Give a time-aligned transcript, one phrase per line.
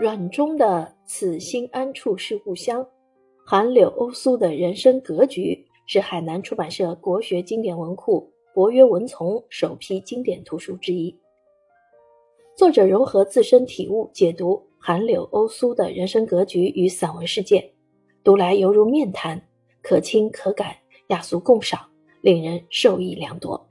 [0.00, 2.86] 阮中的“此心安处是故乡”，
[3.44, 11.12] 韩柳欧苏的人生格局是海南出版社国学经典文库博约文丛首批经典图书之一。
[12.56, 17.72] 作者融合自身体悟解读韩柳欧苏的人生格局与散文世界，
[18.22, 19.48] 读来犹如面谈，
[19.82, 20.76] 可亲可感，
[21.08, 21.90] 雅俗共赏，
[22.20, 23.66] 令人受益良多。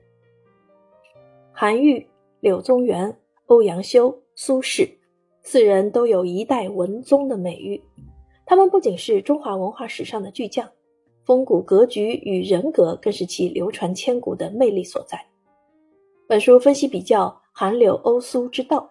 [1.54, 2.06] 韩愈、
[2.40, 4.97] 柳宗元、欧阳修、苏轼。
[5.50, 7.82] 四人都有一代文宗的美誉，
[8.44, 10.70] 他们不仅是中华文化史上的巨匠，
[11.24, 15.18] 风骨格局与人格更是其流传千古的魅力所在。
[16.26, 18.90] 本书分析比较韩柳欧苏之道，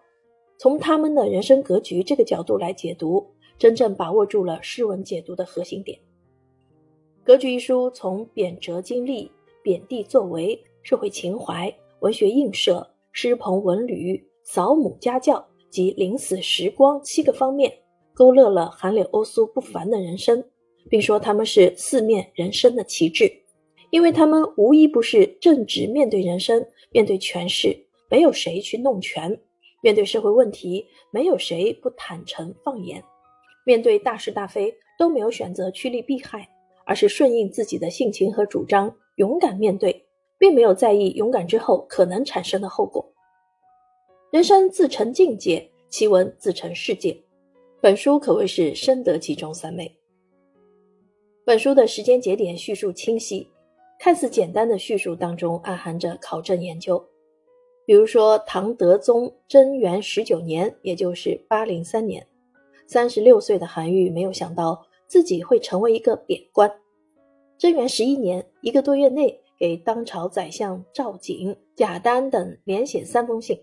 [0.58, 3.24] 从他们的人生格局这个角度来解读，
[3.60, 6.00] 真正把握住了诗文解读的核心点。
[7.24, 9.32] 格局一书从贬谪经历、
[9.62, 15.48] 贬地作为、社会情怀、文学映射、诗朋文旅、扫母家教。
[15.78, 17.72] 及临死时光七个方面，
[18.16, 20.44] 勾勒了韩柳欧苏不凡的人生，
[20.90, 23.32] 并说他们是四面人生的旗帜，
[23.92, 27.78] 因为他们无一不是正直面对人生，面对权势，
[28.10, 29.32] 没有谁去弄权；
[29.84, 33.00] 面对社会问题，没有谁不坦诚放言；
[33.64, 36.50] 面对大是大非，都没有选择趋利避害，
[36.88, 40.08] 而是顺应自己的性情和主张，勇敢面对，
[40.40, 43.08] 并没有在意勇敢之后可能产生的后果。
[44.30, 47.18] 人生自成境界，奇文自成世界。
[47.80, 49.94] 本书可谓是深得其中三昧。
[51.46, 53.48] 本书的时间节点叙述清晰，
[54.00, 57.04] 看似简单的叙述当中暗含着考证研究。
[57.86, 62.28] 比如说，唐德宗贞元十九年，也就是八零三年，
[62.86, 66.70] 三十六岁的韩愈没有想到自己会成为一个贬官。
[67.58, 73.58] 贞元十一年，一个多月内，给当朝宰相赵景、贾丹等连写三封信。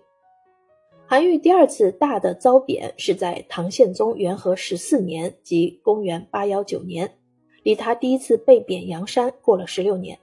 [1.06, 7.18] 韩愈第二次大的遭贬是在唐宪宗元和十四年，即公元八幺九年，
[7.62, 10.18] 离他第一次被贬阳山过了十六年。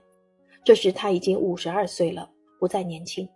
[0.64, 2.28] 这时他已经五十二岁了，
[2.58, 3.28] 不再年轻。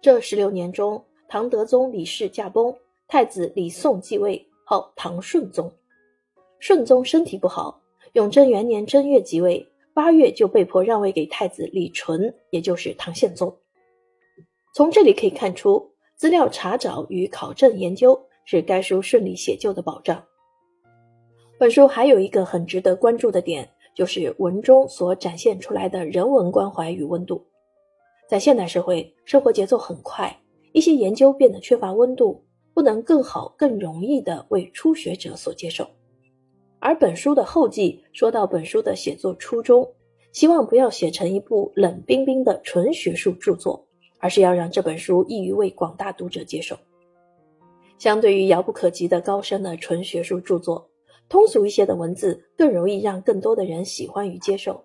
[0.00, 2.74] 这十六年中，唐德宗李氏驾崩，
[3.06, 5.70] 太子李诵继位，号唐顺宗。
[6.58, 7.78] 顺宗身体不好，
[8.14, 13.54] 永贞元年正月即位，八月就被迫让位给太子李纯，也就是唐宪宗。
[14.74, 15.93] 从这里可以看出。
[16.16, 20.22] 资料查找与考证研究是该书顺利写就的保障。
[21.58, 27.46] 本书还有一个很值得关注的点，就是文中所展现出来的人文关怀与温度。
[28.28, 30.40] 在现代社会，生活节奏很快，
[30.72, 35.86] 一些研究变得缺乏温度，不能更好、更容易地为初学者所接受。
[36.80, 39.88] 而本书的后记说到，本书的写作初衷，
[40.32, 43.86] 希望不要写成一部冷冰冰的纯学术著作。
[44.24, 46.74] 而是要让这本书易于为广大读者接受。
[47.98, 50.88] 相对于遥不可及的高深的纯学术著作，
[51.28, 54.82] 通俗一些的文字更容易让更多的人喜欢与接受。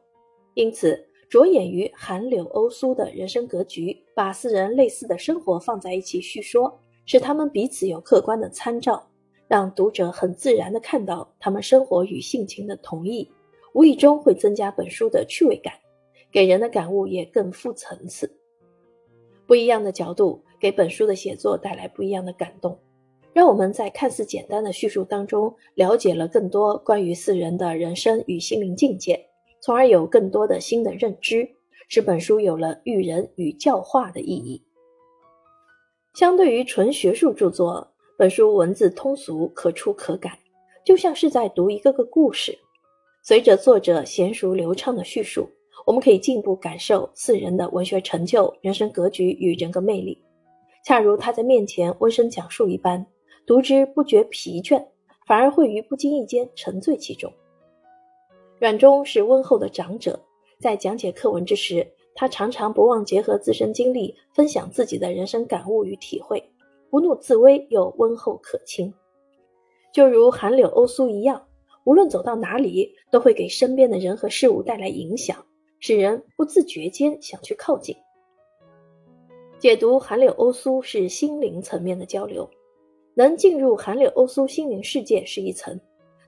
[0.55, 9.01] 因此，着眼于韩柳欧苏的人生格局，把四人类似的生活放在一起叙说，使他们彼此有客观的参照，
[9.47, 13.25] 让读者很自然地看到他们生活与性情的同异，
[13.73, 15.73] 无意中会增加本书的趣味感，
[16.29, 18.29] 给人的感悟也更富层次。
[19.49, 22.77] 不一样的角度给本书的写作带来不一样的感动，
[23.33, 29.19] 让我们在看似简单的叙述当中了解了更多关于四人的人生与心灵境界，
[29.59, 31.49] 从而有更多的新的认知，
[31.87, 34.63] 使本书有了育人与教化的意义。
[36.13, 40.37] 相对于纯学术著作，本书文字通俗可出可感，
[40.85, 42.55] 就像是在读一个个故事，
[43.23, 45.49] 随着作者娴熟流畅的叙述。
[45.85, 50.21] 我们可以进一步感受四人的文学成就、人生格局与人格魅力，
[50.85, 53.05] 恰如他在面前温声讲述一般，
[53.45, 54.85] 读之不觉疲倦，
[55.25, 57.31] 反而会于不经意间沉醉其中。
[58.59, 60.19] 阮中是温厚的长者，
[60.59, 66.43] 在讲解课文之时，他常常不忘结合自身经历，分享自己的人生感悟与体会，
[66.89, 68.93] 不怒自威又温厚可亲，
[69.93, 71.41] 就如韩柳欧苏一样，
[71.85, 75.43] 无论走到哪里，都会给身边的人和事物带来影响。
[75.79, 77.95] 使人不自觉间想去靠近。
[79.57, 82.49] 解读韩柳欧苏是心灵层面的交流，
[83.13, 85.79] 能进入韩柳欧苏心灵世界是一层，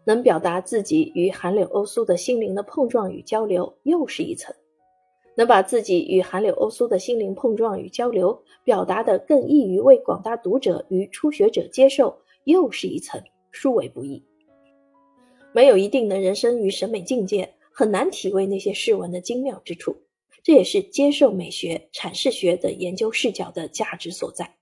[0.03, 4.53] 能表达自己与韩柳欧苏的心灵的碰撞与交流又是一层，
[5.36, 13.21] 能把自己与韩柳欧苏的心灵碰撞与交流表达的更易于为广大读者与初学者接受又是一层，
[13.51, 14.21] 殊为不易。
[15.53, 17.53] 没有一定的人生与审美境界。
[17.81, 20.04] 很难体味那些诗文的精妙之处，
[20.44, 24.56] 这也是接受美学、阐释学等研究视角的价值所在。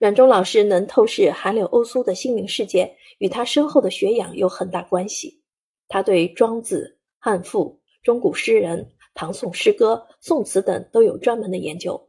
[0.00, 5.40] 阮中老师能透视韩柳欧苏的心灵世界，与他深厚的学养有很大关系。
[5.86, 12.08] 他对庄子、汉赋、中古诗人、唐宋诗歌、宋词等都有专门的研究。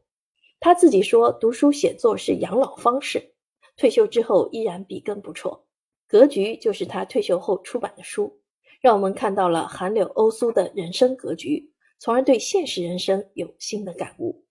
[0.59, 3.35] 他自己说，读书写作是养老方式，
[3.77, 5.63] 退休之后依然笔耕不辍。
[6.07, 8.39] 格局就是他退休后出版的书，
[8.87, 14.45] 让我们看到了韩柳欧苏的人生格局，从而对现实人生有新的感悟。